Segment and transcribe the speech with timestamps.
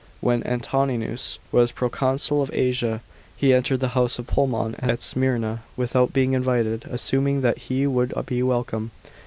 [0.19, 3.03] When Antoninus was proconsul of Asia,
[3.37, 8.11] he entered the house of Polemon at Smyrna, without being invited, assuming that he would
[8.25, 8.89] be welcome.